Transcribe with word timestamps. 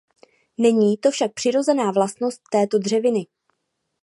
Není 0.57 0.97
to 0.97 1.11
však 1.11 1.33
přirozená 1.33 1.91
vlastnost 1.91 2.41
této 2.51 2.77
dřeviny. 2.79 3.25